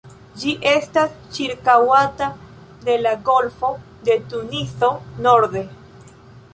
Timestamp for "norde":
5.29-5.65